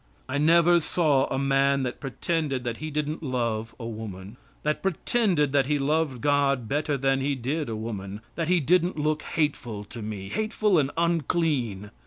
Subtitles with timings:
[0.27, 5.51] I never saw a man that pretended that he didn't love a woman; that pretended
[5.51, 9.83] that he loved God better than he did a woman, that he didn't look hateful
[9.83, 11.91] to me, hateful and unclean.